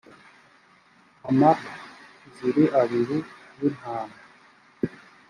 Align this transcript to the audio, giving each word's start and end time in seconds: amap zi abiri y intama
amap 1.29 1.59
zi 2.35 2.49
abiri 2.81 3.17
y 3.57 3.59
intama 3.67 4.15